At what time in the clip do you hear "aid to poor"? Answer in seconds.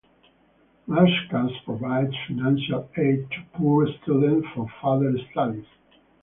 2.97-3.87